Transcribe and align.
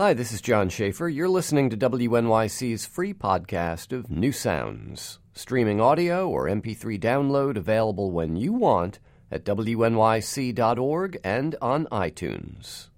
Hi, 0.00 0.14
this 0.14 0.30
is 0.30 0.40
John 0.40 0.68
Schaefer. 0.68 1.08
You're 1.08 1.28
listening 1.28 1.70
to 1.70 1.76
WNYC's 1.76 2.86
free 2.86 3.12
podcast 3.12 3.92
of 3.92 4.08
New 4.08 4.30
Sounds. 4.30 5.18
Streaming 5.32 5.80
audio 5.80 6.28
or 6.28 6.46
MP3 6.46 7.00
download 7.00 7.56
available 7.56 8.12
when 8.12 8.36
you 8.36 8.52
want 8.52 9.00
at 9.28 9.44
WNYC.org 9.44 11.18
and 11.24 11.56
on 11.60 11.86
iTunes. 11.86 12.90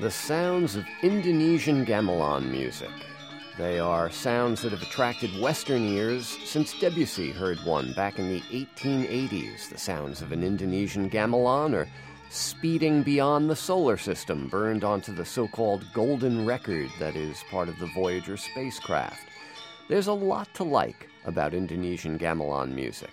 The 0.00 0.10
sounds 0.10 0.74
of 0.74 0.86
Indonesian 1.02 1.84
gamelan 1.84 2.50
music. 2.50 2.88
They 3.58 3.78
are 3.78 4.10
sounds 4.10 4.62
that 4.62 4.72
have 4.72 4.80
attracted 4.80 5.38
Western 5.38 5.84
ears 5.84 6.38
since 6.44 6.72
Debussy 6.80 7.32
heard 7.32 7.58
one 7.64 7.92
back 7.92 8.18
in 8.18 8.30
the 8.30 8.40
1880s. 8.40 9.68
The 9.68 9.76
sounds 9.76 10.22
of 10.22 10.32
an 10.32 10.42
Indonesian 10.42 11.10
gamelan 11.10 11.74
are 11.74 11.88
speeding 12.30 13.02
beyond 13.02 13.50
the 13.50 13.56
solar 13.56 13.98
system, 13.98 14.48
burned 14.48 14.84
onto 14.84 15.14
the 15.14 15.26
so 15.26 15.46
called 15.46 15.84
golden 15.92 16.46
record 16.46 16.88
that 16.98 17.14
is 17.14 17.44
part 17.50 17.68
of 17.68 17.78
the 17.78 17.90
Voyager 17.94 18.38
spacecraft. 18.38 19.20
There's 19.86 20.06
a 20.06 20.14
lot 20.14 20.48
to 20.54 20.64
like 20.64 21.10
about 21.26 21.52
Indonesian 21.52 22.18
gamelan 22.18 22.72
music, 22.72 23.12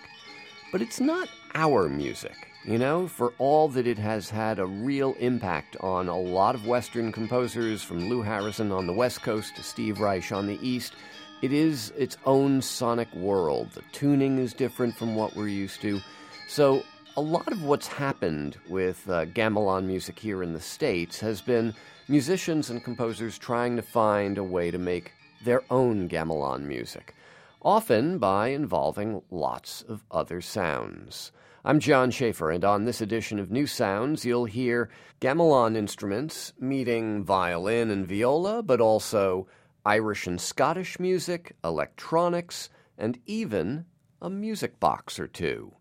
but 0.71 0.81
it's 0.81 1.01
not 1.01 1.27
our 1.53 1.89
music. 1.89 2.48
You 2.65 2.77
know, 2.77 3.07
for 3.07 3.33
all 3.37 3.69
that 3.69 3.87
it 3.87 3.97
has 3.97 4.29
had 4.29 4.59
a 4.59 4.65
real 4.65 5.15
impact 5.19 5.77
on 5.79 6.09
a 6.09 6.19
lot 6.19 6.55
of 6.55 6.67
Western 6.67 7.13
composers, 7.13 7.81
from 7.81 8.09
Lou 8.09 8.21
Harrison 8.21 8.73
on 8.73 8.85
the 8.85 8.93
West 8.93 9.21
Coast 9.21 9.55
to 9.55 9.63
Steve 9.63 10.01
Reich 10.01 10.33
on 10.33 10.45
the 10.45 10.59
East, 10.61 10.93
it 11.41 11.53
is 11.53 11.93
its 11.97 12.17
own 12.25 12.61
sonic 12.61 13.11
world. 13.15 13.71
The 13.71 13.83
tuning 13.93 14.39
is 14.39 14.53
different 14.53 14.93
from 14.97 15.15
what 15.15 15.37
we're 15.37 15.47
used 15.47 15.81
to. 15.81 16.01
So, 16.49 16.83
a 17.15 17.21
lot 17.21 17.49
of 17.49 17.63
what's 17.63 17.87
happened 17.87 18.57
with 18.67 19.09
uh, 19.09 19.25
gamelan 19.25 19.85
music 19.85 20.19
here 20.19 20.43
in 20.43 20.51
the 20.51 20.59
States 20.59 21.17
has 21.21 21.41
been 21.41 21.73
musicians 22.09 22.69
and 22.69 22.83
composers 22.83 23.37
trying 23.37 23.77
to 23.77 23.81
find 23.81 24.37
a 24.37 24.43
way 24.43 24.69
to 24.69 24.77
make 24.77 25.13
their 25.45 25.63
own 25.71 26.09
gamelan 26.09 26.63
music, 26.63 27.15
often 27.61 28.17
by 28.17 28.49
involving 28.49 29.21
lots 29.31 29.81
of 29.83 30.03
other 30.11 30.41
sounds. 30.41 31.31
I'm 31.65 31.81
John 31.81 32.09
Schaefer, 32.09 32.51
and 32.51 32.63
on 32.63 32.85
this 32.85 33.01
edition 33.01 33.37
of 33.37 33.51
New 33.51 33.67
Sounds, 33.67 34.23
you'll 34.23 34.45
hear 34.45 34.89
gamelan 35.19 35.75
instruments 35.75 36.53
meeting 36.57 37.25
violin 37.25 37.91
and 37.91 38.07
viola, 38.07 38.63
but 38.63 38.79
also 38.79 39.45
Irish 39.85 40.25
and 40.25 40.39
Scottish 40.39 41.01
music, 41.01 41.57
electronics, 41.61 42.69
and 42.97 43.19
even 43.25 43.83
a 44.21 44.29
music 44.29 44.79
box 44.79 45.19
or 45.19 45.27
two. 45.27 45.73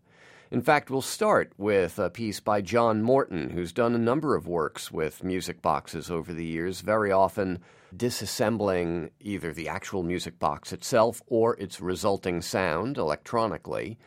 In 0.51 0.61
fact, 0.61 0.89
we'll 0.89 1.01
start 1.01 1.53
with 1.57 1.97
a 1.97 2.09
piece 2.09 2.41
by 2.41 2.59
John 2.59 3.01
Morton, 3.01 3.51
who's 3.51 3.71
done 3.71 3.95
a 3.95 3.99
number 3.99 4.35
of 4.35 4.47
works 4.47 4.91
with 4.91 5.23
music 5.23 5.61
boxes 5.61 6.11
over 6.11 6.33
the 6.33 6.45
years, 6.45 6.81
very 6.81 7.13
often 7.13 7.59
disassembling 7.95 9.11
either 9.21 9.53
the 9.53 9.69
actual 9.69 10.03
music 10.03 10.39
box 10.39 10.73
itself 10.73 11.21
or 11.27 11.55
its 11.55 11.79
resulting 11.79 12.41
sound 12.41 12.97
electronically. 12.97 13.97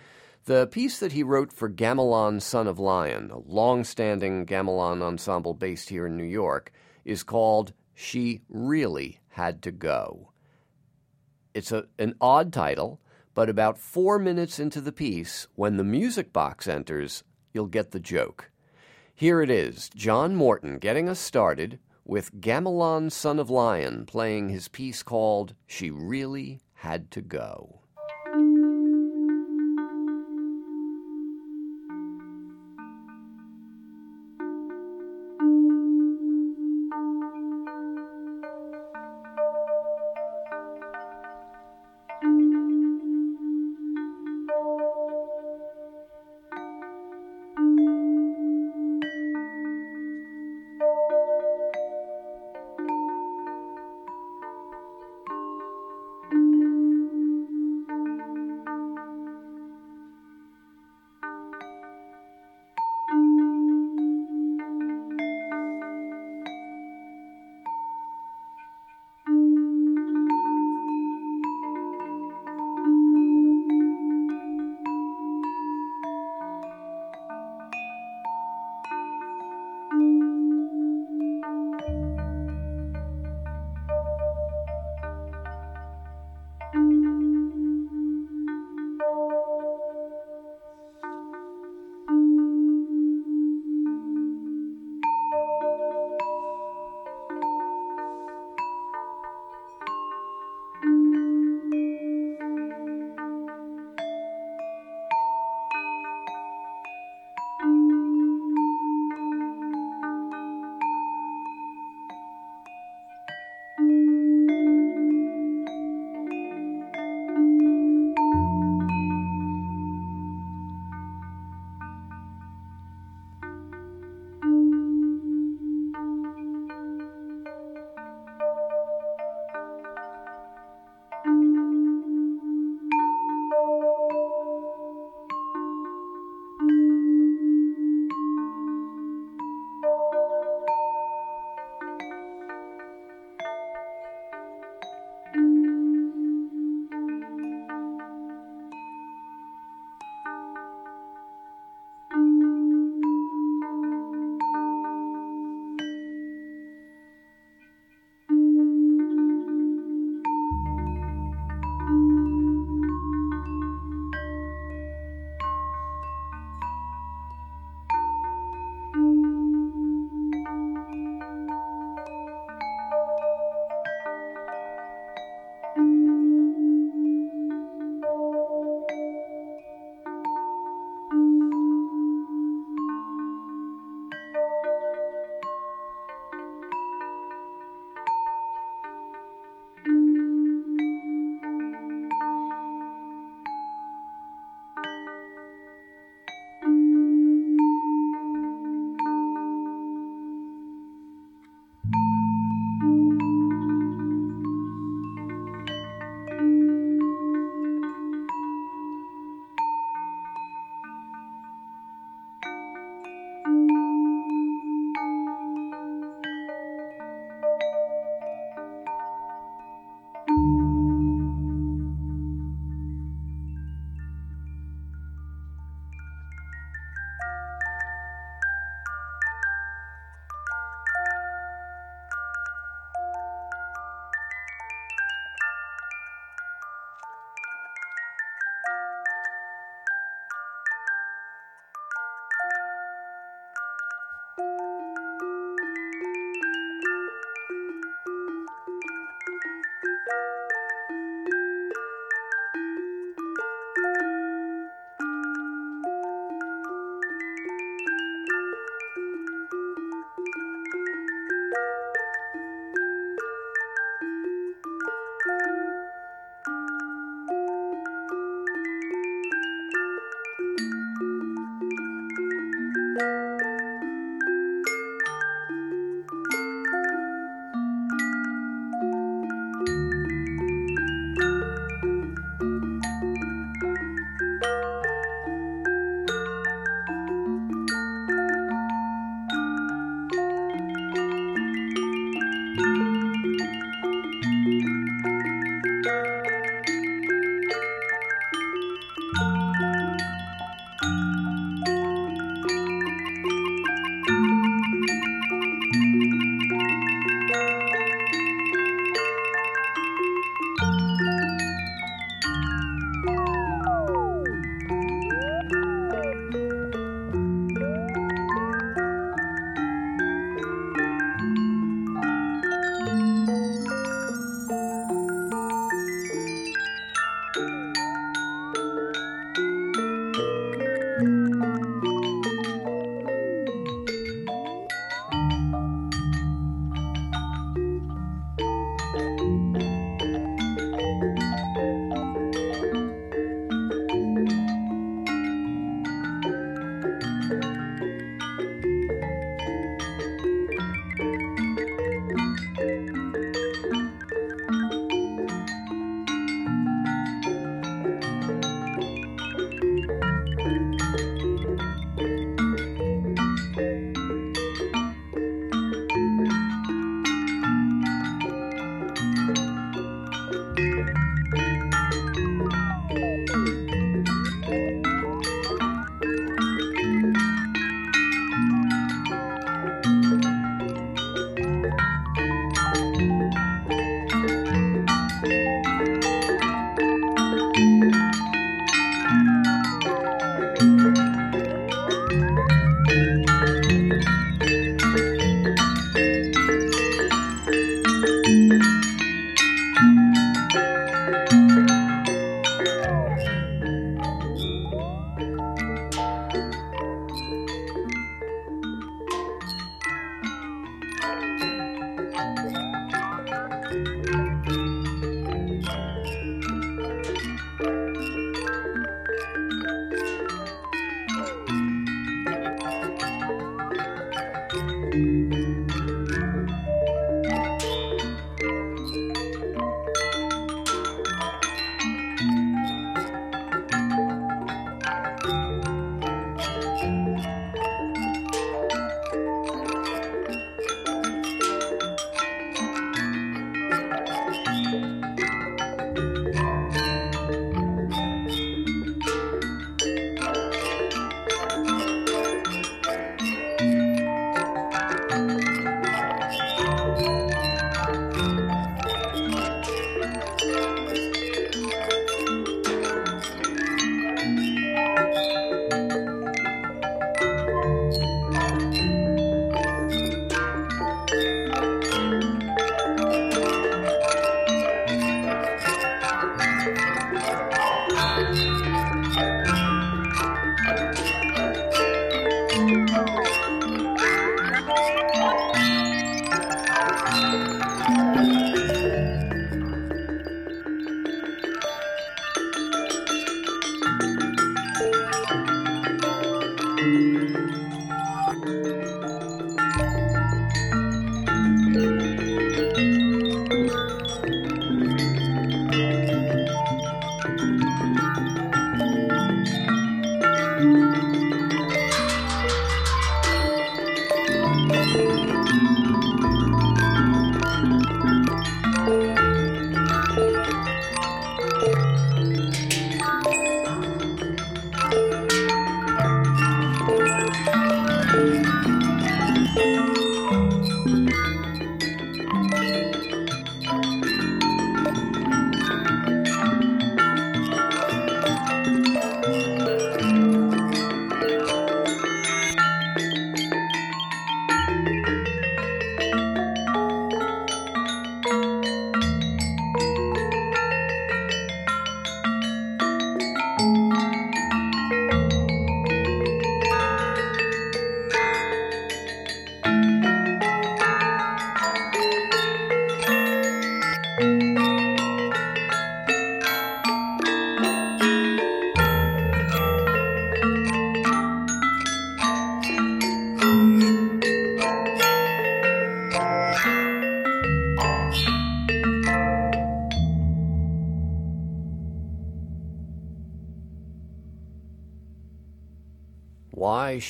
The 0.45 0.67
piece 0.67 0.98
that 0.98 1.12
he 1.12 1.23
wrote 1.23 1.53
for 1.53 1.71
Gamelan 1.71 2.43
Son 2.43 2.67
of 2.67 2.81
Lion, 2.81 3.31
a 3.31 3.39
long 3.39 3.85
standing 3.85 4.45
gamelan 4.45 5.01
ensemble 5.01 5.55
based 5.55 5.89
here 5.89 6.07
in 6.07 6.17
New 6.17 6.25
York, 6.25 6.73
is 7.05 7.23
called 7.23 7.73
She 7.95 8.41
Really 8.49 9.21
Had 9.29 9.62
to 9.62 9.71
Go. 9.71 10.33
It's 11.55 11.71
a, 11.71 11.84
an 11.97 12.17
odd 12.21 12.53
title, 12.53 13.01
but 13.34 13.49
about 13.49 13.79
four 13.79 14.19
minutes 14.19 14.59
into 14.59 14.81
the 14.81 14.91
piece, 14.91 15.47
when 15.55 15.77
the 15.77 15.84
music 15.84 16.33
box 16.33 16.67
enters, 16.67 17.23
you'll 17.53 17.67
get 17.67 17.93
the 17.93 18.01
joke. 18.01 18.51
Here 19.15 19.43
it 19.43 19.51
is 19.51 19.91
John 19.95 20.34
Morton 20.34 20.78
getting 20.78 21.09
us 21.09 21.21
started 21.21 21.78
with 22.05 22.41
Gamelan 22.41 23.12
Son 23.12 23.39
of 23.39 23.49
Lion 23.49 24.06
playing 24.06 24.49
his 24.49 24.66
piece 24.66 25.05
called 25.05 25.55
She 25.69 25.89
Really 25.89 26.62
Had 26.75 27.12
to 27.12 27.21
Go. 27.21 27.81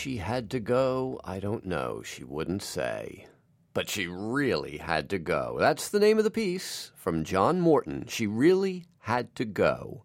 she 0.02 0.16
had 0.16 0.50
to 0.50 0.58
go, 0.58 1.20
I 1.22 1.38
don't 1.38 1.64
know. 1.64 2.02
She 2.02 2.24
wouldn't 2.24 2.64
say. 2.64 3.28
But 3.72 3.88
she 3.88 4.08
really 4.08 4.78
had 4.78 5.08
to 5.10 5.18
go. 5.18 5.58
That's 5.60 5.88
the 5.88 6.00
name 6.00 6.18
of 6.18 6.24
the 6.24 6.30
piece 6.30 6.90
from 6.96 7.22
John 7.22 7.60
Morton. 7.60 8.06
She 8.08 8.26
really 8.26 8.86
had 8.98 9.32
to 9.36 9.44
go. 9.44 10.02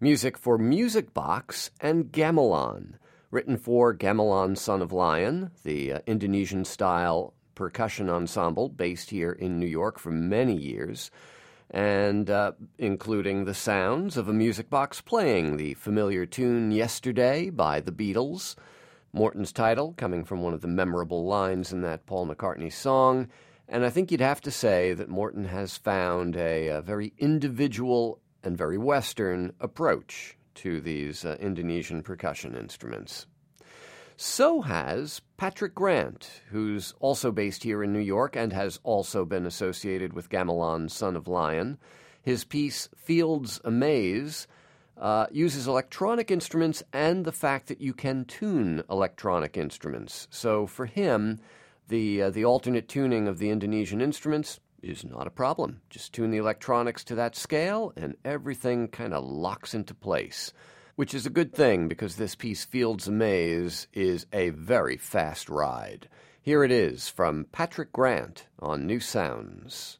Music 0.00 0.36
for 0.36 0.58
Music 0.58 1.14
Box 1.14 1.70
and 1.80 2.10
Gamelan, 2.10 2.94
written 3.30 3.56
for 3.56 3.94
Gamelan 3.94 4.58
Son 4.58 4.82
of 4.82 4.90
Lion, 4.90 5.52
the 5.62 5.92
uh, 5.92 6.00
Indonesian 6.08 6.64
style 6.64 7.32
percussion 7.54 8.10
ensemble 8.10 8.68
based 8.68 9.10
here 9.10 9.30
in 9.30 9.60
New 9.60 9.66
York 9.66 10.00
for 10.00 10.10
many 10.10 10.56
years 10.56 11.12
and 11.70 12.28
uh, 12.30 12.50
including 12.78 13.44
the 13.44 13.54
sounds 13.54 14.16
of 14.16 14.28
a 14.28 14.32
music 14.32 14.68
box 14.68 15.00
playing 15.00 15.56
the 15.56 15.74
familiar 15.74 16.26
tune 16.26 16.72
Yesterday 16.72 17.48
by 17.48 17.78
the 17.78 17.92
Beatles. 17.92 18.56
Morton's 19.16 19.50
title 19.50 19.94
coming 19.96 20.24
from 20.24 20.42
one 20.42 20.52
of 20.52 20.60
the 20.60 20.68
memorable 20.68 21.24
lines 21.24 21.72
in 21.72 21.80
that 21.80 22.04
Paul 22.04 22.26
McCartney 22.26 22.70
song. 22.70 23.28
And 23.66 23.82
I 23.82 23.88
think 23.88 24.10
you'd 24.10 24.20
have 24.20 24.42
to 24.42 24.50
say 24.50 24.92
that 24.92 25.08
Morton 25.08 25.46
has 25.46 25.78
found 25.78 26.36
a, 26.36 26.68
a 26.68 26.82
very 26.82 27.14
individual 27.16 28.20
and 28.44 28.58
very 28.58 28.76
Western 28.76 29.54
approach 29.58 30.36
to 30.56 30.82
these 30.82 31.24
uh, 31.24 31.38
Indonesian 31.40 32.02
percussion 32.02 32.54
instruments. 32.54 33.26
So 34.18 34.60
has 34.60 35.22
Patrick 35.38 35.74
Grant, 35.74 36.42
who's 36.50 36.92
also 37.00 37.32
based 37.32 37.62
here 37.62 37.82
in 37.82 37.94
New 37.94 38.00
York 38.00 38.36
and 38.36 38.52
has 38.52 38.78
also 38.82 39.24
been 39.24 39.46
associated 39.46 40.12
with 40.12 40.28
Gamelan 40.28 40.90
Son 40.90 41.16
of 41.16 41.26
Lion. 41.26 41.78
His 42.20 42.44
piece, 42.44 42.90
Fields 42.94 43.62
Amaze, 43.64 44.46
uh, 44.96 45.26
uses 45.30 45.66
electronic 45.66 46.30
instruments 46.30 46.82
and 46.92 47.24
the 47.24 47.32
fact 47.32 47.68
that 47.68 47.80
you 47.80 47.92
can 47.92 48.24
tune 48.24 48.82
electronic 48.90 49.56
instruments. 49.56 50.28
So 50.30 50.66
for 50.66 50.86
him, 50.86 51.38
the, 51.88 52.22
uh, 52.22 52.30
the 52.30 52.44
alternate 52.44 52.88
tuning 52.88 53.28
of 53.28 53.38
the 53.38 53.50
Indonesian 53.50 54.00
instruments 54.00 54.60
is 54.82 55.04
not 55.04 55.26
a 55.26 55.30
problem. 55.30 55.80
Just 55.90 56.12
tune 56.12 56.30
the 56.30 56.38
electronics 56.38 57.04
to 57.04 57.14
that 57.16 57.36
scale, 57.36 57.92
and 57.96 58.16
everything 58.24 58.88
kind 58.88 59.12
of 59.12 59.24
locks 59.24 59.74
into 59.74 59.94
place 59.94 60.52
which 60.96 61.14
is 61.14 61.26
a 61.26 61.30
good 61.30 61.54
thing 61.54 61.88
because 61.88 62.16
this 62.16 62.34
piece, 62.34 62.64
Fields 62.64 63.06
Amaze, 63.06 63.86
is 63.92 64.26
a 64.32 64.48
very 64.50 64.96
fast 64.96 65.48
ride. 65.48 66.08
Here 66.40 66.64
it 66.64 66.72
is 66.72 67.08
from 67.08 67.46
Patrick 67.52 67.92
Grant 67.92 68.46
on 68.58 68.86
New 68.86 69.00
Sounds. 69.00 69.98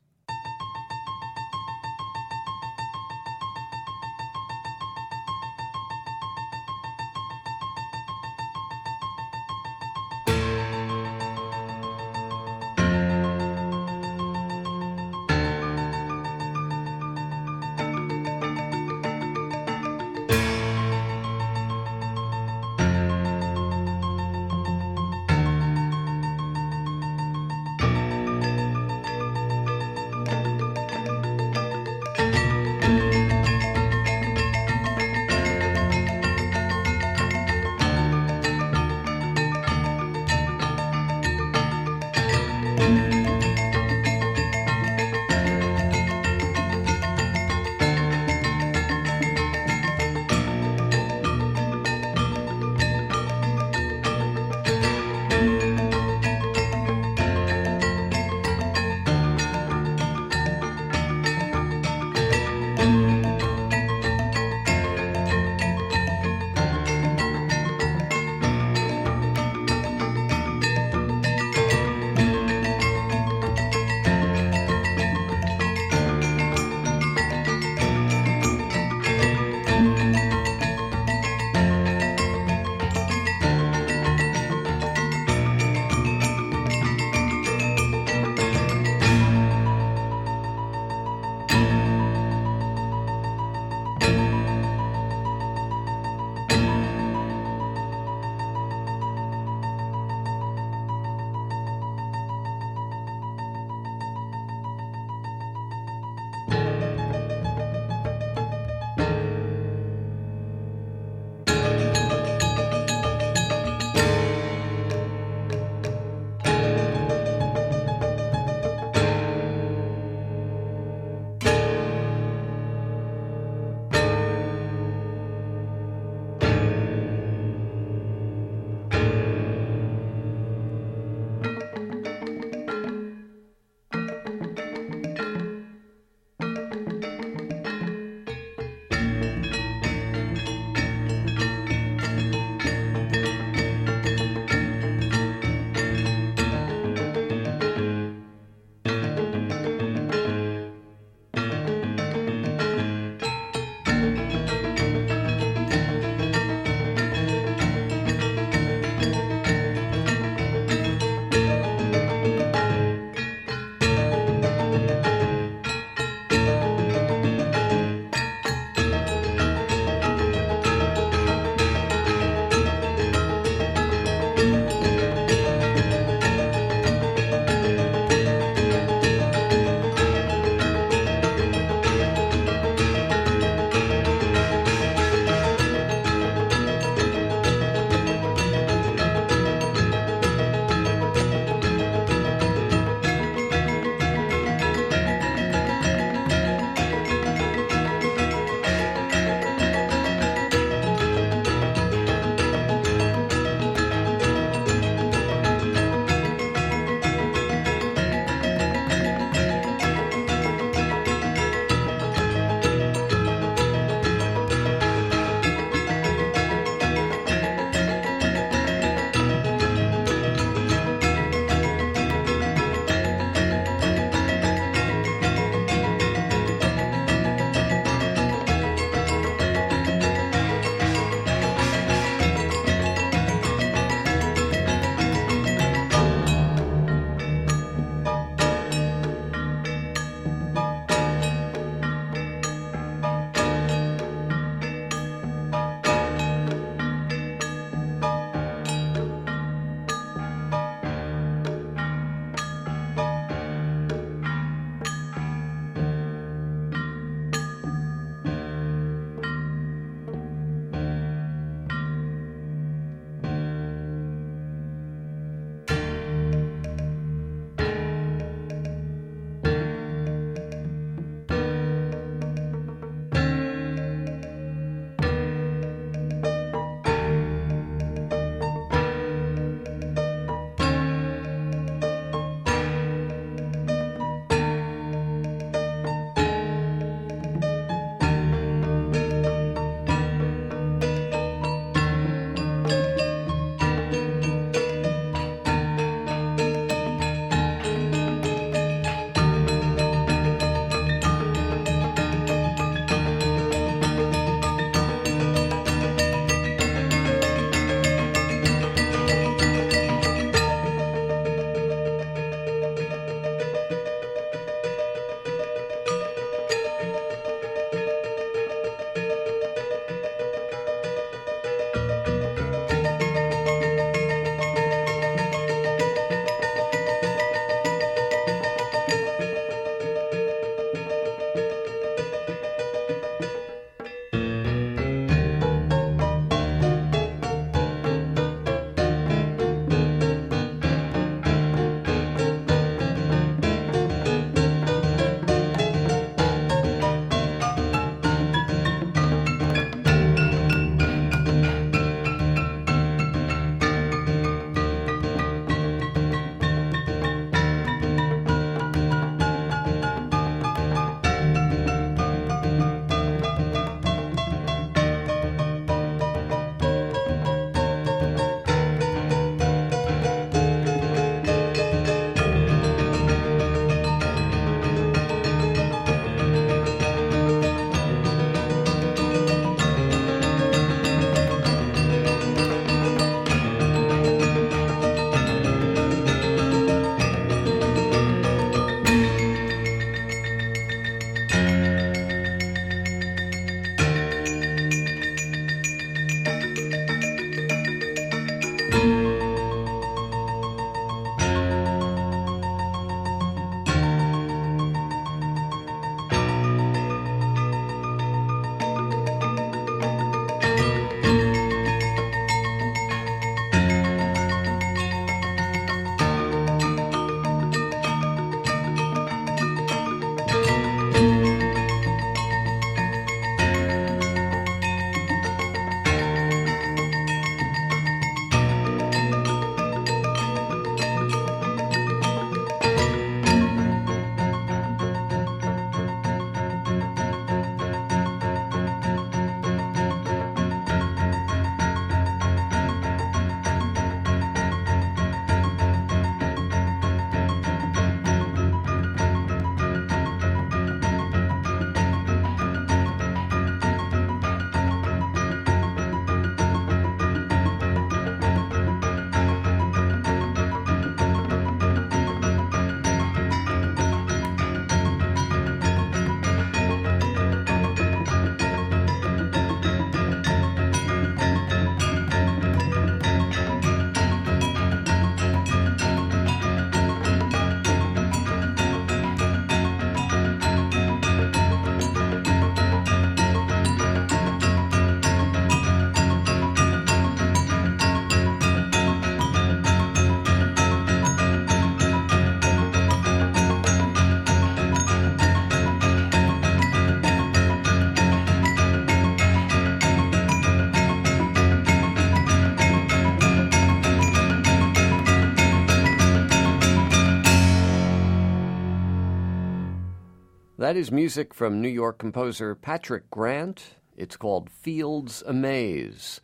That 510.67 510.77
is 510.77 510.91
music 510.91 511.33
from 511.33 511.63
New 511.63 511.69
York 511.69 511.97
composer 511.99 512.57
Patrick 512.57 513.09
Grant. 513.09 513.77
It's 513.97 514.17
called 514.17 514.51
Fields 514.51 515.23
Amaze, 515.25 516.21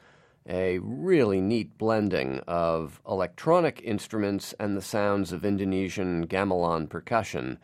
a 0.48 0.81
really 0.81 1.40
neat 1.40 1.78
blending 1.78 2.40
of 2.48 3.00
electronic 3.07 3.81
instruments 3.85 4.52
and 4.59 4.76
the 4.76 4.83
sounds 4.83 5.31
of 5.31 5.44
Indonesian 5.44 6.26
gamelan 6.26 6.88
percussion. 6.88 7.61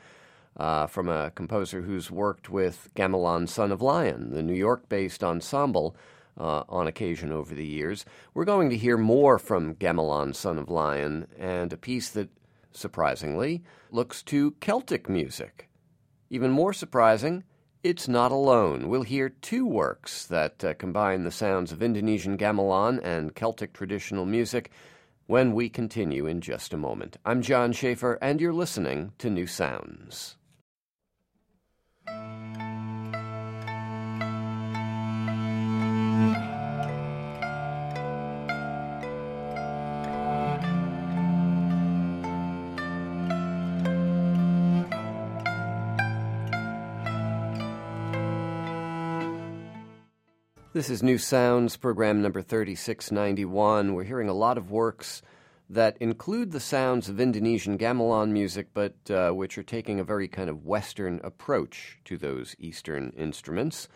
Uh, 0.56 0.86
from 0.86 1.08
a 1.08 1.32
composer 1.32 1.82
who's 1.82 2.12
worked 2.12 2.48
with 2.48 2.90
Gamelan 2.94 3.48
Son 3.48 3.72
of 3.72 3.82
Lion, 3.82 4.32
the 4.32 4.40
New 4.44 4.54
York 4.54 4.88
based 4.88 5.24
ensemble, 5.24 5.96
uh, 6.38 6.62
on 6.68 6.86
occasion 6.86 7.32
over 7.32 7.56
the 7.56 7.66
years. 7.66 8.04
We're 8.34 8.44
going 8.44 8.70
to 8.70 8.76
hear 8.76 8.96
more 8.96 9.40
from 9.40 9.74
Gamelan 9.74 10.32
Son 10.32 10.58
of 10.58 10.70
Lion 10.70 11.26
and 11.36 11.72
a 11.72 11.76
piece 11.76 12.08
that, 12.10 12.28
surprisingly, 12.70 13.64
looks 13.90 14.22
to 14.22 14.52
Celtic 14.60 15.08
music. 15.08 15.67
Even 16.30 16.50
more 16.50 16.72
surprising, 16.72 17.44
it's 17.82 18.06
not 18.06 18.32
alone. 18.32 18.88
We'll 18.88 19.02
hear 19.02 19.28
two 19.28 19.66
works 19.66 20.26
that 20.26 20.62
uh, 20.62 20.74
combine 20.74 21.24
the 21.24 21.30
sounds 21.30 21.72
of 21.72 21.82
Indonesian 21.82 22.36
gamelan 22.36 23.00
and 23.02 23.34
Celtic 23.34 23.72
traditional 23.72 24.26
music 24.26 24.70
when 25.26 25.54
we 25.54 25.68
continue 25.68 26.26
in 26.26 26.40
just 26.40 26.74
a 26.74 26.78
moment. 26.78 27.16
I'm 27.24 27.40
John 27.40 27.72
Schaefer, 27.72 28.18
and 28.20 28.40
you're 28.40 28.52
listening 28.52 29.12
to 29.18 29.30
New 29.30 29.46
Sounds. 29.46 30.37
This 50.78 50.90
is 50.90 51.02
New 51.02 51.18
Sounds, 51.18 51.76
program 51.76 52.22
number 52.22 52.40
3691. 52.40 53.94
We're 53.94 54.04
hearing 54.04 54.28
a 54.28 54.32
lot 54.32 54.56
of 54.56 54.70
works 54.70 55.22
that 55.68 55.96
include 55.98 56.52
the 56.52 56.60
sounds 56.60 57.08
of 57.08 57.18
Indonesian 57.18 57.76
gamelan 57.76 58.30
music, 58.30 58.68
but 58.74 58.94
uh, 59.10 59.32
which 59.32 59.58
are 59.58 59.64
taking 59.64 59.98
a 59.98 60.04
very 60.04 60.28
kind 60.28 60.48
of 60.48 60.64
Western 60.64 61.20
approach 61.24 61.98
to 62.04 62.16
those 62.16 62.54
Eastern 62.60 63.12
instruments. 63.16 63.88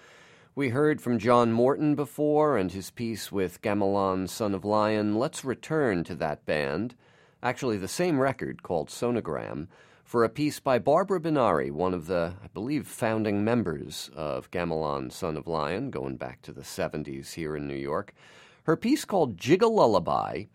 We 0.57 0.71
heard 0.71 1.01
from 1.01 1.21
John 1.21 1.53
Morton 1.53 1.95
before 1.95 2.57
and 2.57 2.73
his 2.73 2.91
piece 2.91 3.31
with 3.31 3.63
Gamelan 3.63 4.29
Son 4.29 4.53
of 4.53 4.65
Lion. 4.65 5.15
Let's 5.15 5.45
return 5.45 6.03
to 6.03 6.17
that 6.17 6.45
band, 6.47 6.97
actually, 7.45 7.77
the 7.77 7.87
same 7.87 8.19
record 8.19 8.65
called 8.65 8.89
Sonogram 8.89 9.69
for 10.05 10.25
a 10.25 10.29
piece 10.29 10.61
by 10.61 10.79
Barbara 10.79 11.21
Benary, 11.21 11.71
one 11.71 11.95
of 11.95 12.07
the, 12.07 12.35
I 12.43 12.49
believe, 12.49 12.87
founding 12.87 13.45
members 13.45 14.11
of 14.15 14.51
Gamelan 14.51 15.11
Son 15.11 15.37
of 15.37 15.47
Lion, 15.47 15.91
going 15.91 16.17
back 16.17 16.43
to 16.43 16.53
the 16.53 16.63
70s 16.63 17.35
here 17.35 17.57
in 17.57 17.67
New 17.67 17.75
York. 17.75 18.15
Her 18.65 18.77
piece 18.77 19.05
called 19.05 19.37
Jigalullaby 19.37 20.49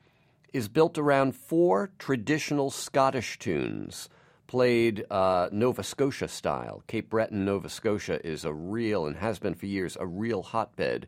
is 0.54 0.68
built 0.68 0.98
around 0.98 1.36
four 1.36 1.92
traditional 1.98 2.70
Scottish 2.70 3.38
tunes 3.40 4.10
played 4.48 5.06
uh, 5.12 5.50
Nova 5.52 5.84
Scotia 5.84 6.28
style. 6.28 6.84
Cape 6.88 7.10
Breton, 7.10 7.46
Nova 7.46 7.70
Scotia 7.70 8.26
is 8.26 8.46
a 8.46 8.54
real, 8.54 9.06
and 9.06 9.18
has 9.18 9.40
been 9.40 9.54
for 9.54 9.66
years, 9.66 9.98
a 10.00 10.08
real 10.08 10.42
hotbed 10.42 11.08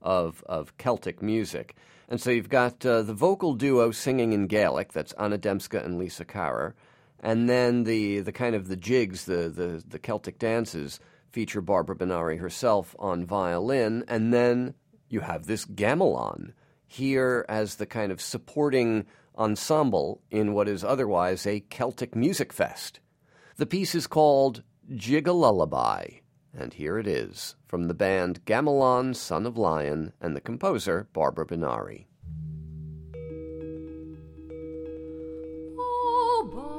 of, 0.00 0.42
of 0.46 0.76
Celtic 0.78 1.22
music. 1.22 1.76
And 2.08 2.20
so 2.20 2.30
you've 2.30 2.48
got 2.48 2.84
uh, 2.86 3.02
the 3.02 3.12
vocal 3.12 3.54
duo 3.54 3.90
singing 3.90 4.32
in 4.32 4.46
Gaelic, 4.46 4.92
that's 4.92 5.12
Anna 5.12 5.38
Dembska 5.38 5.84
and 5.84 5.98
Lisa 5.98 6.24
Carrer. 6.24 6.74
And 7.20 7.48
then 7.48 7.84
the, 7.84 8.20
the 8.20 8.32
kind 8.32 8.54
of 8.54 8.68
the 8.68 8.76
jigs, 8.76 9.24
the, 9.24 9.48
the, 9.48 9.82
the 9.86 9.98
Celtic 9.98 10.38
dances, 10.38 11.00
feature 11.30 11.60
Barbara 11.60 11.96
Benary 11.96 12.38
herself 12.38 12.94
on 12.98 13.26
violin. 13.26 14.04
And 14.08 14.32
then 14.32 14.74
you 15.08 15.20
have 15.20 15.46
this 15.46 15.64
gamelan 15.64 16.52
here 16.86 17.44
as 17.48 17.76
the 17.76 17.86
kind 17.86 18.12
of 18.12 18.20
supporting 18.20 19.06
ensemble 19.36 20.22
in 20.30 20.52
what 20.52 20.68
is 20.68 20.82
otherwise 20.84 21.46
a 21.46 21.60
Celtic 21.60 22.14
music 22.14 22.52
fest. 22.52 23.00
The 23.56 23.66
piece 23.66 23.94
is 23.94 24.06
called 24.06 24.62
Jigalullaby, 24.90 26.20
and 26.56 26.72
here 26.72 26.98
it 26.98 27.06
is 27.06 27.56
from 27.66 27.88
the 27.88 27.94
band 27.94 28.44
Gamelan 28.46 29.14
Son 29.14 29.46
of 29.46 29.58
Lion 29.58 30.12
and 30.20 30.34
the 30.34 30.40
composer 30.40 31.08
Barbara 31.12 31.46
Benary. 31.46 32.06
Chavi 36.48 36.64
oh, 36.64 36.77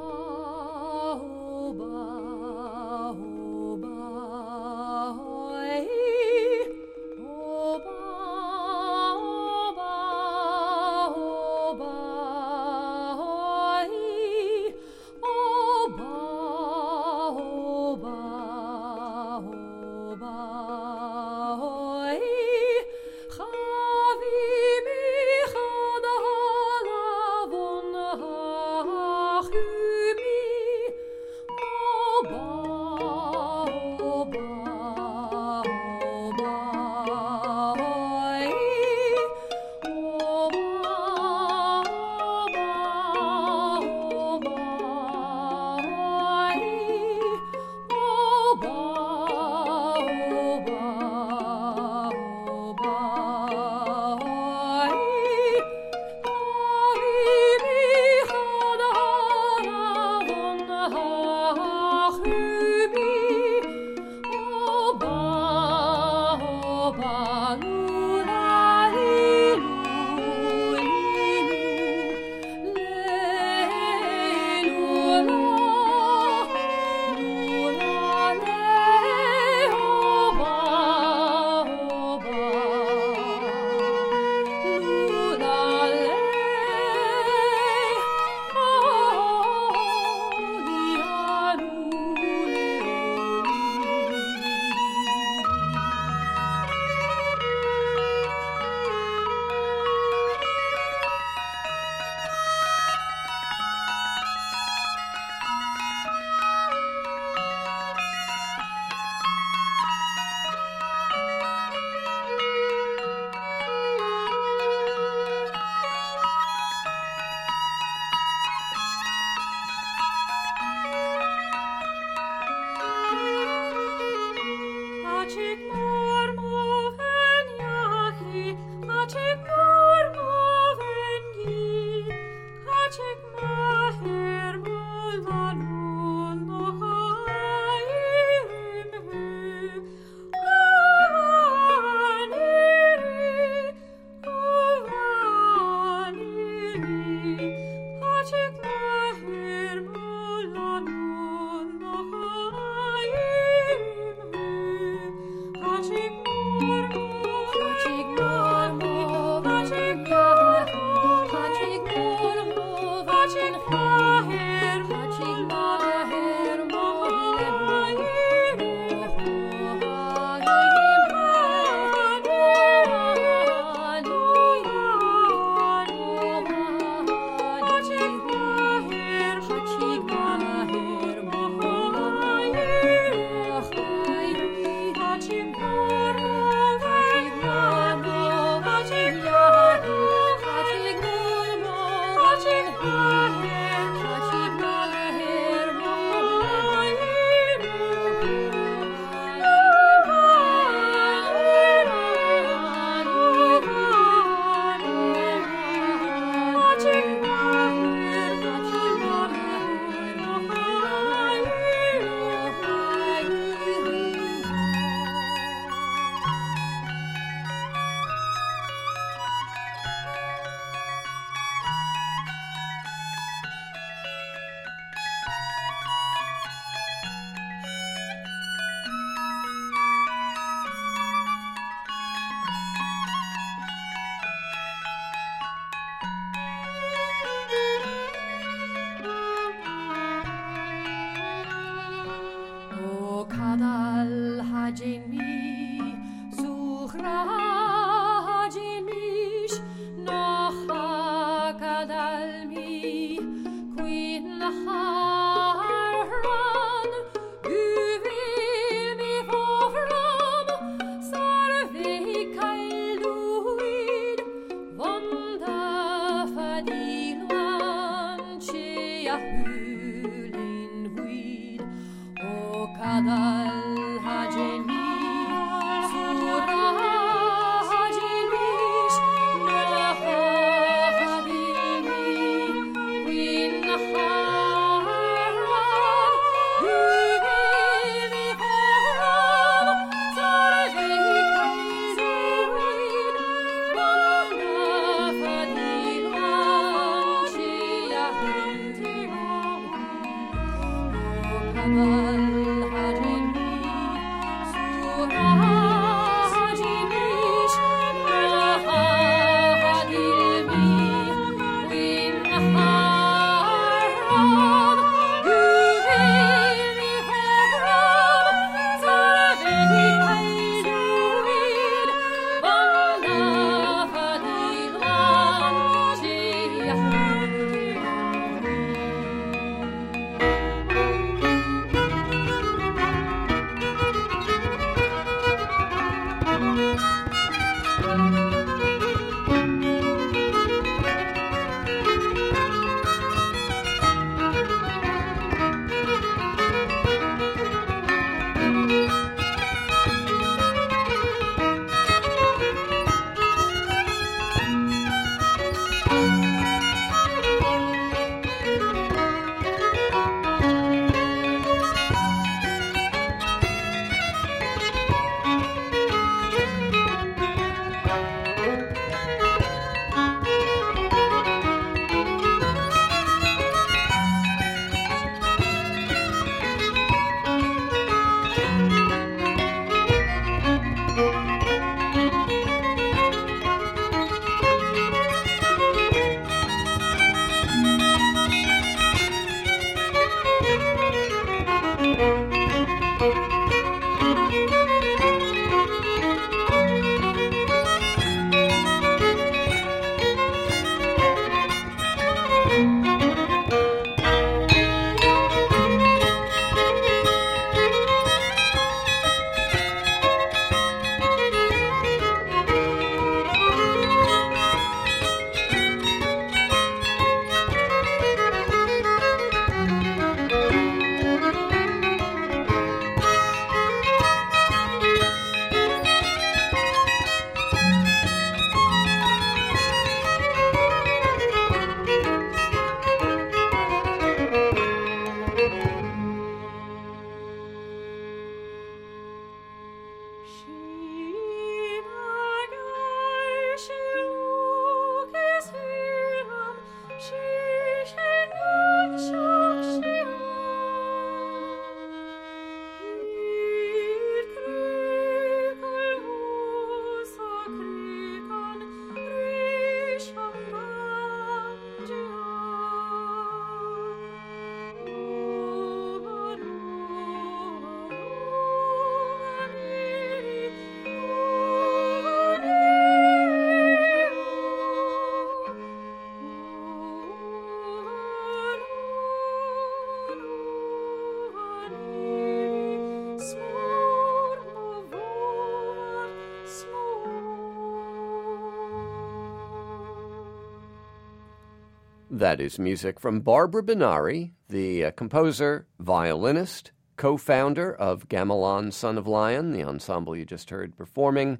That 492.20 492.38
is 492.38 492.58
music 492.58 493.00
from 493.00 493.20
Barbara 493.20 493.62
Benary, 493.62 494.32
the 494.50 494.84
uh, 494.84 494.90
composer, 494.90 495.66
violinist, 495.78 496.70
co 496.98 497.16
founder 497.16 497.74
of 497.74 498.10
Gamelan 498.10 498.74
Son 498.74 498.98
of 498.98 499.06
Lion, 499.06 499.52
the 499.52 499.64
ensemble 499.64 500.14
you 500.14 500.26
just 500.26 500.50
heard 500.50 500.76
performing. 500.76 501.38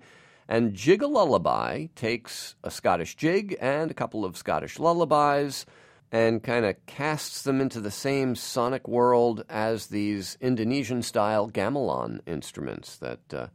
And 0.49 0.73
Jigalullaby 0.73 1.91
takes 1.95 2.55
a 2.65 2.71
Scottish 2.71 3.15
jig 3.15 3.59
and 3.61 3.91
a 3.91 3.95
couple 3.95 4.25
of 4.25 4.39
Scottish 4.39 4.79
lullabies 4.79 5.67
and 6.11 6.43
kind 6.43 6.65
of 6.65 6.77
casts 6.87 7.43
them 7.43 7.61
into 7.61 7.83
the 7.83 7.91
same 7.91 8.35
sonic 8.35 8.89
world 8.89 9.45
as 9.51 9.89
these 9.89 10.39
Indonesian 10.41 11.03
style 11.03 11.51
gamelan 11.51 12.21
instruments 12.27 12.97
that, 12.97 13.35
uh, 13.35 13.49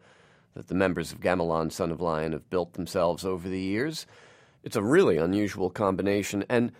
that 0.54 0.68
the 0.68 0.76
members 0.76 1.12
of 1.12 1.22
Gamelan 1.22 1.72
Son 1.72 1.92
of 1.92 2.00
Lion 2.00 2.34
have 2.34 2.52
built 2.52 2.74
themselves 2.74 3.26
over 3.26 3.50
the 3.50 3.60
years. 3.60 4.06
It's 4.64 4.76
a 4.76 4.84
really 4.84 5.18
unusual 5.18 5.72
combination. 5.72 6.44
And 6.50 6.72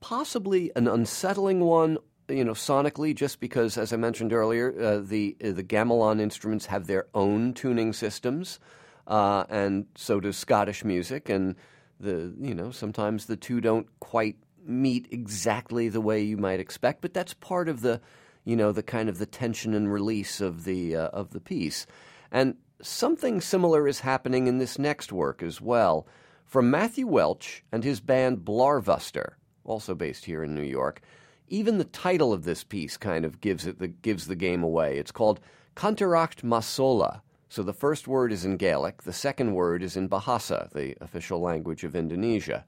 possibly 0.00 0.70
an 0.76 0.88
unsettling 0.88 1.60
one, 1.60 1.98
you 2.28 2.44
know, 2.44 2.52
sonically, 2.52 3.14
just 3.14 3.40
because, 3.40 3.78
as 3.78 3.92
I 3.92 3.96
mentioned 3.96 4.32
earlier, 4.32 4.74
uh, 4.78 4.98
the 4.98 5.36
uh, 5.42 5.52
the 5.52 5.62
gamelan 5.62 6.20
instruments 6.20 6.66
have 6.66 6.86
their 6.86 7.06
own 7.14 7.54
tuning 7.54 7.92
systems, 7.92 8.58
uh, 9.06 9.44
and 9.48 9.86
so 9.94 10.20
does 10.20 10.36
Scottish 10.36 10.84
music, 10.84 11.28
and 11.28 11.54
the 12.00 12.34
you 12.40 12.54
know 12.54 12.70
sometimes 12.70 13.26
the 13.26 13.36
two 13.36 13.60
don't 13.60 13.86
quite 14.00 14.36
meet 14.64 15.06
exactly 15.10 15.88
the 15.88 16.00
way 16.00 16.22
you 16.22 16.36
might 16.36 16.60
expect, 16.60 17.00
but 17.00 17.14
that's 17.14 17.34
part 17.34 17.68
of 17.68 17.80
the 17.80 18.00
you 18.44 18.56
know 18.56 18.72
the 18.72 18.82
kind 18.82 19.08
of 19.08 19.18
the 19.18 19.26
tension 19.26 19.74
and 19.74 19.92
release 19.92 20.40
of 20.40 20.64
the 20.64 20.96
uh, 20.96 21.08
of 21.08 21.30
the 21.30 21.40
piece, 21.40 21.86
and 22.30 22.56
something 22.82 23.40
similar 23.40 23.86
is 23.88 24.00
happening 24.00 24.46
in 24.46 24.58
this 24.58 24.78
next 24.78 25.12
work 25.12 25.42
as 25.42 25.60
well. 25.60 26.06
From 26.44 26.70
Matthew 26.70 27.08
Welch 27.08 27.64
and 27.72 27.82
his 27.82 28.00
band 28.00 28.44
Blarvuster 28.44 29.34
also 29.66 29.94
based 29.94 30.24
here 30.24 30.42
in 30.42 30.54
New 30.54 30.62
York. 30.62 31.02
Even 31.48 31.78
the 31.78 31.84
title 31.84 32.32
of 32.32 32.44
this 32.44 32.64
piece 32.64 32.96
kind 32.96 33.24
of 33.24 33.40
gives 33.40 33.66
it 33.66 33.78
the 33.78 33.88
gives 33.88 34.26
the 34.26 34.36
game 34.36 34.62
away. 34.62 34.98
It's 34.98 35.12
called 35.12 35.40
Canntaireachd 35.76 36.42
Masolah. 36.42 37.20
So 37.48 37.62
the 37.62 37.72
first 37.72 38.08
word 38.08 38.32
is 38.32 38.44
in 38.44 38.56
Gaelic, 38.56 39.02
the 39.02 39.12
second 39.12 39.54
word 39.54 39.82
is 39.82 39.96
in 39.96 40.08
Bahasa, 40.08 40.70
the 40.72 40.96
official 41.00 41.40
language 41.40 41.84
of 41.84 41.94
Indonesia. 41.94 42.64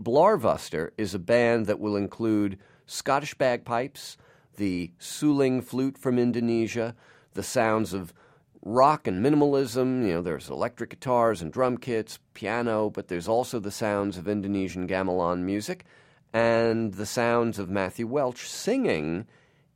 Blarvuster 0.00 0.90
is 0.96 1.14
a 1.14 1.18
band 1.18 1.66
that 1.66 1.78
will 1.78 1.96
include 1.96 2.58
Scottish 2.86 3.34
bagpipes, 3.34 4.16
the 4.56 4.92
suling 4.98 5.60
flute 5.60 5.98
from 5.98 6.18
Indonesia, 6.18 6.94
the 7.34 7.42
sounds 7.42 7.92
of 7.92 8.14
rock 8.62 9.06
and 9.06 9.24
minimalism. 9.24 10.06
You 10.06 10.14
know, 10.14 10.22
there's 10.22 10.48
electric 10.48 10.90
guitars 10.90 11.42
and 11.42 11.52
drum 11.52 11.76
kits, 11.76 12.18
piano, 12.32 12.88
but 12.88 13.08
there's 13.08 13.28
also 13.28 13.60
the 13.60 13.70
sounds 13.70 14.16
of 14.16 14.26
Indonesian 14.26 14.88
gamelan 14.88 15.40
music 15.40 15.84
and 16.32 16.94
the 16.94 17.06
sounds 17.06 17.58
of 17.58 17.68
Matthew 17.68 18.06
Welch 18.06 18.48
singing 18.48 19.26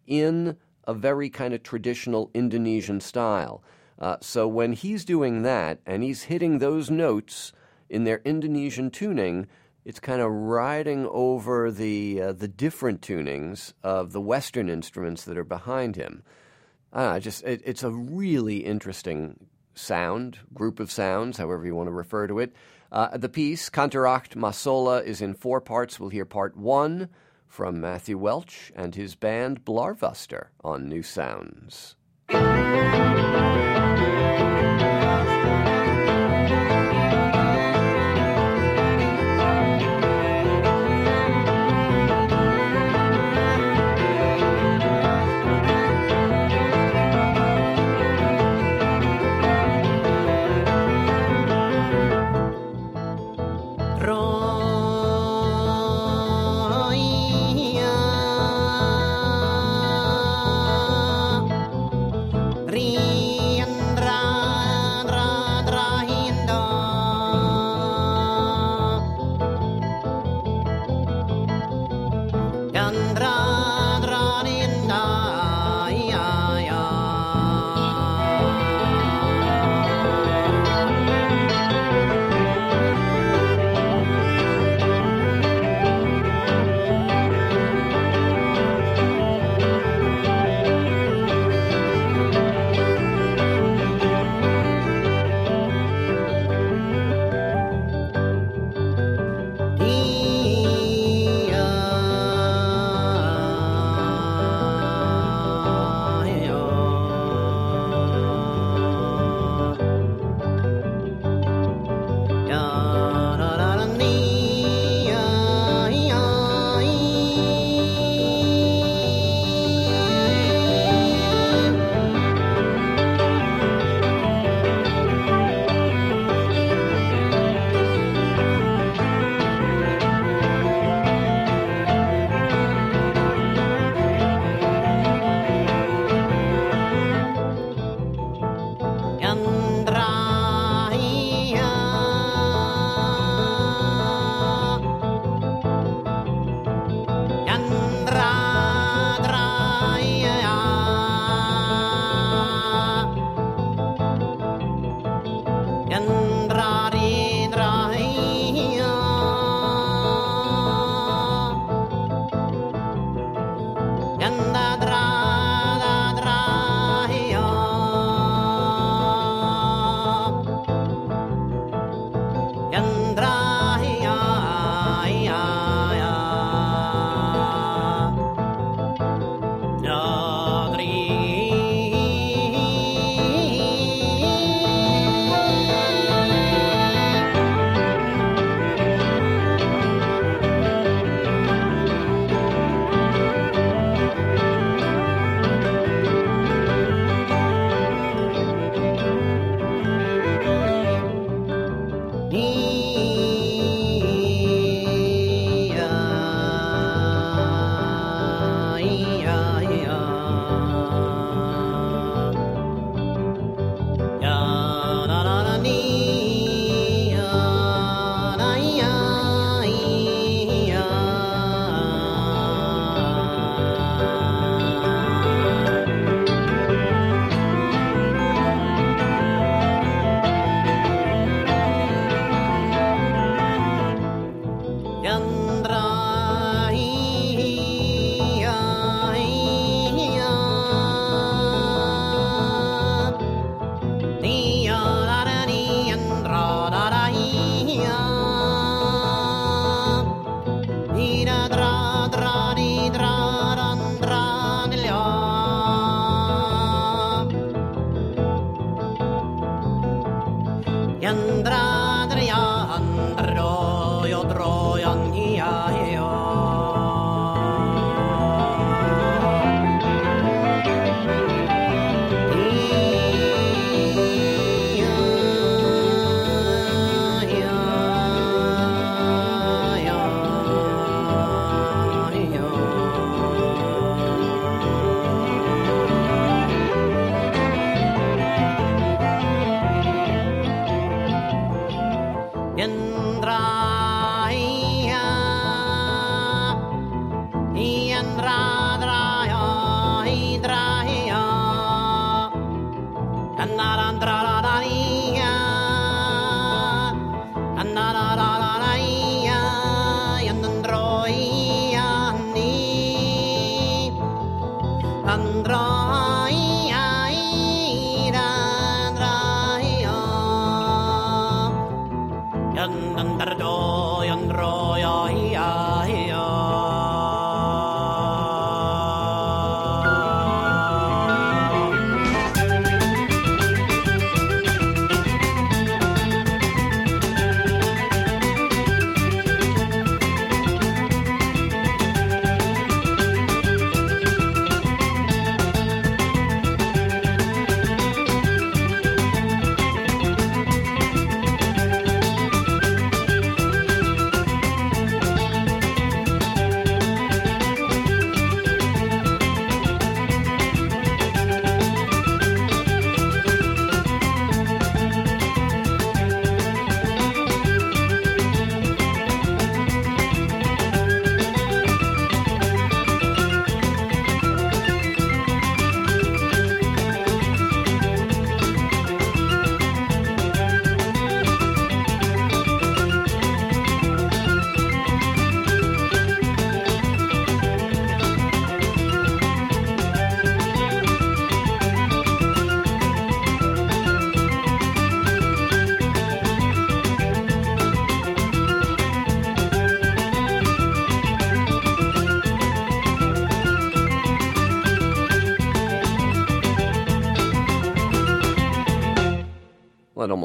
in 0.07 0.57
a 0.85 0.95
very 0.95 1.29
kind 1.29 1.53
of 1.53 1.63
traditional 1.63 2.31
Indonesian 2.33 3.01
style. 3.01 3.63
Uh, 3.99 4.17
so 4.21 4.47
when 4.47 4.73
he's 4.73 5.05
doing 5.05 5.43
that 5.43 5.81
and 5.87 6.03
he's 6.03 6.25
hitting 6.25 6.59
those 6.59 6.91
notes 6.91 7.53
in 7.89 8.05
their 8.05 8.21
Indonesian 8.25 8.91
tuning, 8.91 9.47
it's 9.85 10.01
kind 10.01 10.21
of 10.21 10.31
riding 10.31 11.07
over 11.07 11.71
the 11.71 12.21
uh, 12.21 12.33
the 12.33 12.49
different 12.49 13.01
tunings 13.01 13.73
of 13.83 14.13
the 14.13 14.21
Western 14.21 14.69
instruments 14.69 15.25
that 15.25 15.39
are 15.39 15.45
behind 15.45 15.97
him. 15.97 16.23
Just 17.21 17.45
it, 17.45 17.63
it's 17.65 17.83
a 17.85 17.91
really 17.91 18.59
interesting 18.59 19.47
sound 19.75 20.39
group 20.53 20.81
of 20.81 20.91
sounds, 20.91 21.39
however 21.39 21.65
you 21.65 21.75
want 21.75 21.89
to 21.89 21.93
refer 21.93 22.27
to 22.27 22.41
it. 22.41 22.53
Uh, 22.97 23.15
the 23.15 23.29
piece 23.29 23.69
Canntaireachd 23.69 24.37
Masolah 24.37 25.05
is 25.05 25.21
in 25.21 25.35
four 25.35 25.61
parts. 25.61 26.01
We'll 26.01 26.09
hear 26.09 26.25
part 26.25 26.57
one 26.57 27.11
from 27.47 27.79
Matthew 27.79 28.17
Welch 28.17 28.73
and 28.75 28.95
his 28.95 29.15
band 29.15 29.67
Blarvuster 29.67 30.47
on 30.65 30.89
New 30.89 31.03
Sounds. 31.03 31.95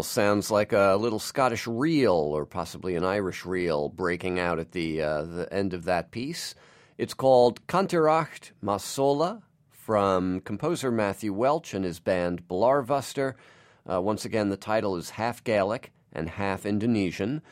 Almost 0.01 0.13
sounds 0.13 0.49
like 0.49 0.73
a 0.73 0.97
little 0.99 1.19
Scottish 1.19 1.67
reel 1.67 2.15
or 2.15 2.47
possibly 2.47 2.95
an 2.95 3.03
Irish 3.03 3.45
reel 3.45 3.87
breaking 3.87 4.39
out 4.39 4.57
at 4.57 4.71
the, 4.71 4.99
uh, 4.99 5.21
the 5.21 5.53
end 5.53 5.75
of 5.75 5.83
that 5.83 6.09
piece. 6.09 6.55
It's 6.97 7.13
called 7.13 7.67
Canntaireachd 7.67 8.49
Masolah 8.63 9.43
from 9.69 10.41
composer 10.41 10.89
Matthew 10.89 11.33
Welch 11.33 11.75
and 11.75 11.85
his 11.85 11.99
band 11.99 12.47
Blarvuster. 12.47 13.35
Uh, 13.87 14.01
once 14.01 14.25
again, 14.25 14.49
the 14.49 14.57
title 14.57 14.95
is 14.95 15.11
half 15.11 15.43
Gaelic 15.43 15.91
and 16.11 16.29
half 16.29 16.65
Indonesian. 16.65 17.43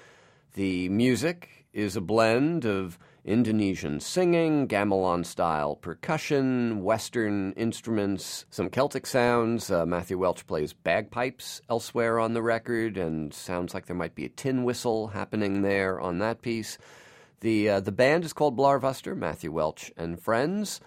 The 0.55 0.89
music 0.89 1.67
is 1.71 1.95
a 1.95 2.01
blend 2.01 2.65
of 2.65 2.97
Indonesian 3.25 3.99
singing, 3.99 4.67
gamelan 4.67 5.25
style 5.25 5.75
percussion, 5.75 6.83
Western 6.83 7.51
instruments, 7.53 8.45
some 8.49 8.69
Celtic 8.69 9.05
sounds. 9.05 9.69
Uh, 9.69 9.85
Matthew 9.85 10.17
Welch 10.17 10.47
plays 10.47 10.73
bagpipes 10.73 11.61
elsewhere 11.69 12.19
on 12.19 12.33
the 12.33 12.41
record, 12.41 12.97
and 12.97 13.33
sounds 13.33 13.73
like 13.73 13.85
there 13.85 13.95
might 13.95 14.15
be 14.15 14.25
a 14.25 14.29
tin 14.29 14.63
whistle 14.63 15.09
happening 15.09 15.61
there 15.61 15.99
on 15.99 16.19
that 16.19 16.41
piece. 16.41 16.77
The, 17.41 17.69
uh, 17.69 17.79
the 17.81 17.91
band 17.91 18.25
is 18.25 18.33
called 18.33 18.57
Blarvuster, 18.57 19.15
Matthew 19.15 19.51
Welch 19.51 19.91
and 19.97 20.21
Friends, 20.21 20.79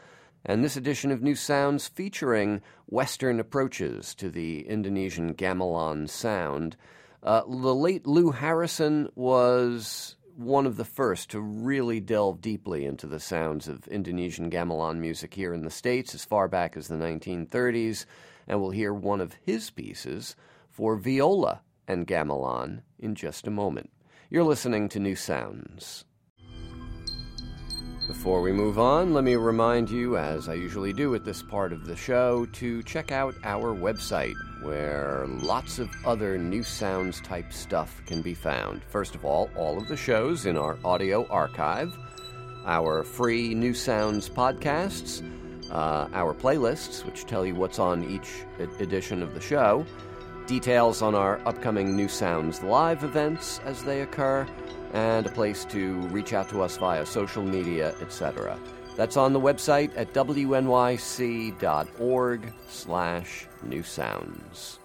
and 0.45 0.65
this 0.65 0.77
edition 0.77 1.11
of 1.11 1.23
New 1.23 1.37
Sounds 1.37 1.87
featuring 1.87 2.63
Western 2.87 3.41
approaches 3.41 4.15
to 4.17 4.31
the 4.31 4.67
Indonesian 4.67 5.35
gamelan 5.35 6.09
sound. 6.09 6.77
Uh, 7.23 7.43
the 7.43 7.75
late 7.75 8.07
Lou 8.07 8.33
Harrison 8.33 9.09
was 9.15 10.17
one 10.37 10.67
of 10.67 10.77
the 10.77 10.85
first 10.85 11.31
to 11.31 11.41
really 11.41 12.01
delve 12.01 12.41
deeply 12.41 12.85
into 12.85 13.07
the 13.07 13.21
sounds 13.21 13.69
of 13.69 13.87
Indonesian 13.89 14.51
gamelan 14.51 14.99
music 14.99 15.35
here 15.35 15.53
in 15.53 15.63
the 15.63 15.71
States 15.71 16.15
as 16.15 16.25
far 16.25 16.49
back 16.49 16.77
as 16.77 16.89
the 16.89 16.95
1930s, 16.95 18.07
and 18.47 18.61
we'll 18.61 18.71
hear 18.71 18.95
one 18.95 19.21
of 19.21 19.35
his 19.45 19.71
pieces 19.71 20.35
for 20.71 20.97
viola 20.97 21.61
and 21.87 22.07
gamelan 22.07 22.83
in 22.99 23.15
just 23.15 23.47
a 23.47 23.51
moment. 23.51 23.91
You're 24.31 24.45
listening 24.45 24.89
to 24.91 25.01
New 25.01 25.17
Sounds. 25.17 26.05
Before 28.09 28.41
we 28.41 28.53
move 28.53 28.79
on, 28.79 29.15
let 29.15 29.25
me 29.25 29.37
remind 29.37 29.91
you, 29.91 30.17
as 30.17 30.49
I 30.49 30.55
usually 30.55 30.93
do 30.93 31.15
at 31.15 31.25
this 31.25 31.43
part 31.43 31.73
of 31.73 31.87
the 31.87 31.97
show, 31.97 32.47
to 32.47 32.83
check 32.83 33.13
out 33.13 33.35
our 33.45 33.75
website, 33.75 34.35
where 34.63 35.27
lots 35.29 35.79
of 35.79 35.91
other 36.05 36.39
new 36.39 36.63
sounds 36.63 37.21
type 37.21 37.53
stuff 37.53 38.03
can 38.07 38.23
be 38.23 38.35
found. 38.35 38.83
First 38.85 39.15
of 39.15 39.25
all, 39.25 39.51
all 39.57 39.79
of 39.79 39.89
the 39.89 39.97
shows 39.97 40.47
in 40.47 40.57
our 40.57 40.79
audio 40.85 41.27
archive, 41.29 41.97
our 42.65 43.03
free 43.03 43.55
New 43.55 43.75
Sounds 43.75 44.29
podcasts, 44.29 45.23
uh, 45.71 46.09
our 46.13 46.35
playlists, 46.35 47.05
which 47.05 47.27
tell 47.27 47.45
you 47.45 47.55
what's 47.55 47.79
on 47.79 48.05
each 48.05 48.45
edition 48.81 49.23
of 49.23 49.35
the 49.35 49.41
show, 49.41 49.85
details 50.47 51.03
on 51.03 51.15
our 51.15 51.41
upcoming 51.47 51.97
New 51.97 52.09
Sounds 52.09 52.63
live 52.63 53.05
events 53.05 53.61
as 53.65 53.83
they 53.83 54.03
occur 54.03 54.47
and 54.93 55.27
a 55.27 55.31
place 55.31 55.65
to 55.67 55.95
reach 56.09 56.33
out 56.33 56.49
to 56.51 56.63
us 56.63 56.77
via 56.77 57.07
social 57.07 57.43
media, 57.43 57.95
etc. 58.01 58.59
That's 58.97 59.17
on 59.17 59.33
the 59.33 59.41
website 59.41 59.91
at 59.97 60.13
wnyc.org 60.13 60.53
slash 62.69 63.47
new 63.65 63.83
sounds. 63.83 64.79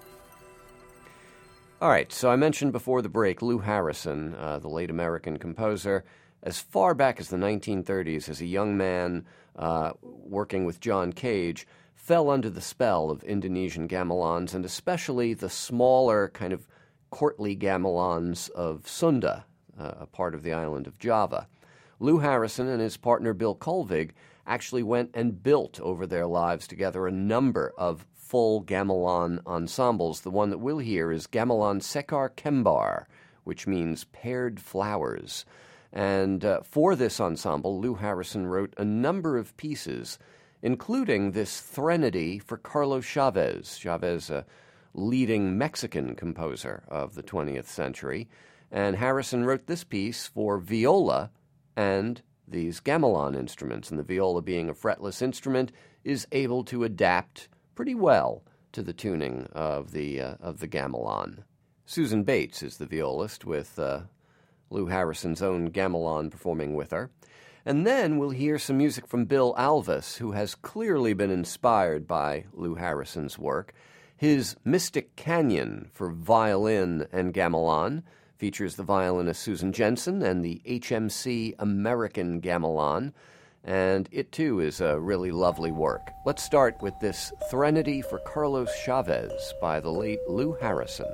All 1.79 1.89
right, 1.89 2.11
so 2.11 2.31
I 2.31 2.35
mentioned 2.35 2.71
before 2.71 3.01
the 3.01 3.09
break 3.09 3.41
Lou 3.41 3.59
Harrison, 3.59 4.35
uh, 4.35 4.57
the 4.57 4.67
late 4.67 4.89
American 4.89 5.37
composer, 5.37 6.03
as 6.41 6.59
far 6.59 6.93
back 6.93 7.19
as 7.19 7.29
the 7.29 7.37
1930s, 7.37 8.29
as 8.29 8.41
a 8.41 8.45
young 8.45 8.75
man 8.75 9.25
uh, 9.55 9.91
working 10.01 10.65
with 10.65 10.79
John 10.79 11.13
Cage, 11.13 11.67
fell 11.93 12.29
under 12.29 12.49
the 12.49 12.61
spell 12.61 13.09
of 13.09 13.23
Indonesian 13.23 13.87
gamelans 13.87 14.53
and 14.53 14.65
especially 14.65 15.33
the 15.33 15.49
smaller, 15.49 16.29
kind 16.29 16.53
of 16.53 16.67
courtly 17.09 17.55
gamelans 17.55 18.49
of 18.51 18.87
Sunda, 18.87 19.45
uh, 19.79 19.91
a 19.99 20.05
part 20.05 20.33
of 20.33 20.41
the 20.41 20.53
island 20.53 20.87
of 20.87 20.99
Java. 20.99 21.47
Lou 21.99 22.19
Harrison 22.19 22.67
and 22.67 22.81
his 22.81 22.97
partner 22.97 23.33
Bill 23.33 23.55
Colvig 23.55 24.11
actually 24.45 24.83
went 24.83 25.11
and 25.13 25.43
built 25.43 25.79
over 25.81 26.07
their 26.07 26.25
lives 26.25 26.67
together 26.67 27.05
a 27.05 27.11
number 27.11 27.73
of 27.77 28.05
full 28.27 28.61
gamelan 28.61 29.39
ensembles. 29.47 30.21
The 30.21 30.31
one 30.31 30.49
that 30.49 30.57
we'll 30.57 30.79
hear 30.79 31.11
is 31.11 31.27
Gamelan 31.27 31.81
Sekar 31.81 32.29
Kembar, 32.29 33.05
which 33.45 33.65
means 33.65 34.03
paired 34.03 34.59
flowers. 34.59 35.45
And 35.93 36.43
uh, 36.43 36.61
for 36.61 36.95
this 36.95 37.21
ensemble, 37.21 37.79
Lou 37.79 37.95
Harrison 37.95 38.47
wrote 38.47 38.73
a 38.77 38.83
number 38.83 39.37
of 39.37 39.55
pieces, 39.55 40.19
including 40.61 41.31
this 41.31 41.61
threnody 41.61 42.37
for 42.37 42.57
Carlos 42.57 43.05
Chavez. 43.05 43.77
Chavez, 43.77 44.29
a 44.29 44.45
leading 44.93 45.57
Mexican 45.57 46.13
composer 46.13 46.83
of 46.89 47.15
the 47.15 47.23
20th 47.23 47.67
century. 47.67 48.27
And 48.69 48.97
Harrison 48.97 49.45
wrote 49.45 49.67
this 49.67 49.85
piece 49.85 50.27
for 50.27 50.57
viola 50.57 51.31
and 51.77 52.21
these 52.45 52.81
gamelan 52.81 53.37
instruments. 53.37 53.89
And 53.89 53.97
the 53.97 54.03
viola, 54.03 54.41
being 54.41 54.67
a 54.69 54.73
fretless 54.73 55.21
instrument, 55.21 55.71
is 56.03 56.27
able 56.33 56.65
to 56.65 56.83
adapt 56.83 57.47
pretty 57.77 57.93
well 57.93 58.41
to 58.71 58.81
the 58.81 58.91
tuning 58.91 59.47
of 59.53 59.91
the, 59.91 60.19
uh, 60.19 60.33
of 60.41 60.59
the 60.59 60.67
gamelan. 60.67 61.43
Susan 61.85 62.23
Bates 62.23 62.63
is 62.63 62.77
the 62.77 62.87
violist, 62.87 63.45
with 63.45 63.77
uh, 63.77 64.01
Lou 64.71 64.87
Harrison's 64.87 65.43
own 65.43 65.69
gamelan 65.69 66.31
performing 66.31 66.73
with 66.73 66.89
her. 66.89 67.11
And 67.67 67.85
then 67.85 68.17
we'll 68.17 68.31
hear 68.31 68.57
some 68.57 68.79
music 68.79 69.05
from 69.05 69.25
Bill 69.25 69.53
Alves, 69.59 70.17
who 70.17 70.31
has 70.31 70.55
clearly 70.55 71.13
been 71.13 71.29
inspired 71.29 72.07
by 72.07 72.45
Lou 72.51 72.73
Harrison's 72.73 73.37
work. 73.37 73.75
His 74.17 74.55
Mystic 74.65 75.15
Canyon 75.15 75.91
for 75.93 76.09
violin 76.09 77.05
and 77.11 77.31
gamelan 77.31 78.01
features 78.37 78.75
the 78.75 78.81
violinist 78.81 79.43
Susan 79.43 79.71
Jensen 79.71 80.23
and 80.23 80.43
the 80.43 80.63
HMC 80.65 81.53
American 81.59 82.41
Gamelan, 82.41 83.13
and 83.67 84.07
it 84.11 84.31
too 84.31 84.61
is 84.61 84.81
a 84.81 84.99
really 84.99 85.31
lovely 85.31 85.71
work. 85.71 86.11
Let's 86.25 86.41
start 86.41 86.81
with 86.81 86.97
this 86.99 87.31
Threnody 87.51 88.01
for 88.01 88.19
Carlos 88.19 88.69
Chavez 88.83 89.53
by 89.61 89.79
the 89.79 89.91
late 89.91 90.19
Lou 90.27 90.53
Harrison. 90.53 91.07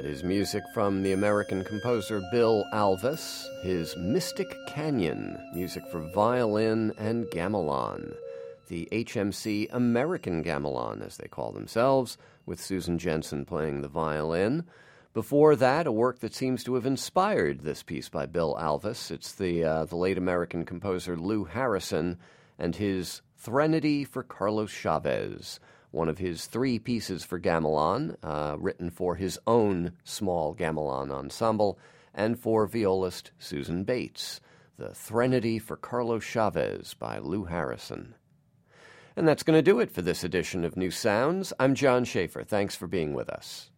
That 0.00 0.08
is 0.08 0.24
music 0.24 0.64
from 0.72 1.02
the 1.02 1.12
American 1.12 1.62
composer 1.62 2.22
Bill 2.32 2.64
Alves, 2.72 3.44
his 3.62 3.94
Mystic 3.98 4.56
Canyon, 4.66 5.38
music 5.54 5.86
for 5.92 6.00
violin 6.14 6.94
and 6.96 7.26
gamelan. 7.26 8.14
The 8.68 8.88
HMC 8.92 9.68
American 9.70 10.42
Gamelan, 10.42 11.04
as 11.04 11.18
they 11.18 11.28
call 11.28 11.52
themselves, 11.52 12.16
with 12.46 12.62
Susan 12.62 12.98
Jensen 12.98 13.44
playing 13.44 13.82
the 13.82 13.88
violin. 13.88 14.64
Before 15.12 15.54
that, 15.54 15.86
a 15.86 15.92
work 15.92 16.20
that 16.20 16.34
seems 16.34 16.64
to 16.64 16.76
have 16.76 16.86
inspired 16.86 17.60
this 17.60 17.82
piece 17.82 18.08
by 18.08 18.24
Bill 18.24 18.56
Alves. 18.58 19.10
It's 19.10 19.34
the, 19.34 19.62
uh, 19.64 19.84
the 19.84 19.96
late 19.96 20.16
American 20.16 20.64
composer 20.64 21.14
Lou 21.14 21.44
Harrison 21.44 22.16
and 22.58 22.74
his 22.74 23.20
Threnody 23.36 24.04
for 24.04 24.22
Carlos 24.22 24.70
Chavez 24.70 25.60
one 25.90 26.08
of 26.08 26.18
his 26.18 26.46
three 26.46 26.78
pieces 26.78 27.24
for 27.24 27.38
gamelan, 27.38 28.16
uh, 28.22 28.56
written 28.58 28.90
for 28.90 29.16
his 29.16 29.38
own 29.46 29.92
small 30.04 30.54
gamelan 30.54 31.10
ensemble, 31.10 31.78
and 32.14 32.38
for 32.38 32.66
violist 32.66 33.32
Susan 33.38 33.84
Bates, 33.84 34.40
the 34.76 34.94
Threnody 34.94 35.58
for 35.58 35.76
Carlos 35.76 36.24
Chavez 36.24 36.94
by 36.94 37.18
Lou 37.18 37.44
Harrison. 37.44 38.14
And 39.16 39.26
that's 39.26 39.42
going 39.42 39.58
to 39.58 39.62
do 39.62 39.80
it 39.80 39.90
for 39.90 40.02
this 40.02 40.24
edition 40.24 40.64
of 40.64 40.76
New 40.76 40.90
Sounds. 40.90 41.52
I'm 41.58 41.74
John 41.74 42.04
Schaefer. 42.04 42.44
Thanks 42.44 42.76
for 42.76 42.86
being 42.86 43.12
with 43.12 43.28
us. 43.28 43.70